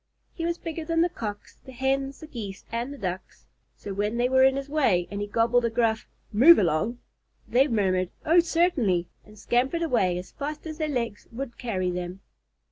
He 0.33 0.45
was 0.45 0.57
bigger 0.57 0.83
than 0.83 1.01
the 1.01 1.09
Cocks, 1.09 1.59
the 1.63 1.71
Hens, 1.71 2.21
the 2.21 2.25
Geese, 2.25 2.65
and 2.71 2.91
the 2.91 2.97
Ducks, 2.97 3.45
so 3.77 3.93
when 3.93 4.17
they 4.17 4.27
were 4.29 4.43
in 4.43 4.55
his 4.55 4.67
way 4.67 5.07
and 5.11 5.21
he 5.21 5.27
gobbled 5.27 5.63
a 5.63 5.69
gruff 5.69 6.07
"Move 6.33 6.57
along," 6.57 6.97
they 7.47 7.67
murmured 7.67 8.09
"Oh, 8.25 8.39
certainly," 8.39 9.09
and 9.27 9.37
scampered 9.37 9.83
away 9.83 10.17
as 10.17 10.31
fast 10.31 10.65
as 10.65 10.79
their 10.79 10.89
legs 10.89 11.27
would 11.31 11.59
carry 11.59 11.91
them. 11.91 12.21